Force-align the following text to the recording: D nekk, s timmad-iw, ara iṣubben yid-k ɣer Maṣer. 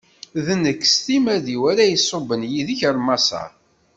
D 0.45 0.47
nekk, 0.63 0.81
s 0.93 0.95
timmad-iw, 1.05 1.61
ara 1.71 1.83
iṣubben 1.87 2.41
yid-k 2.51 2.81
ɣer 2.87 2.97
Maṣer. 3.05 3.49